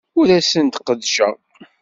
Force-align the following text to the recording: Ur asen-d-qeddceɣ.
Ur 0.19 0.27
asen-d-qeddceɣ. 0.39 1.35